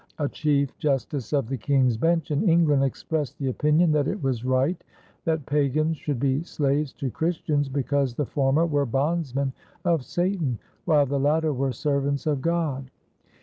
A 0.17 0.27
chief 0.27 0.75
justice 0.79 1.31
of 1.31 1.47
the 1.47 1.57
King's 1.59 1.95
Bench 1.95 2.31
in 2.31 2.49
England 2.49 2.83
expressed 2.83 3.37
the 3.37 3.49
opinion 3.49 3.91
that 3.91 4.07
it 4.07 4.19
was 4.23 4.43
right 4.43 4.83
that 5.25 5.45
pagans 5.45 5.95
should 5.95 6.19
be 6.19 6.41
slaves 6.41 6.91
to 6.93 7.11
Christians, 7.11 7.69
because 7.69 8.15
the 8.15 8.25
former 8.25 8.65
were 8.65 8.87
bondsmen 8.87 9.53
of 9.85 10.03
Satan 10.03 10.57
while 10.85 11.05
the 11.05 11.19
latter 11.19 11.53
were 11.53 11.71
servants 11.71 12.25
of 12.25 12.41
God. 12.41 12.89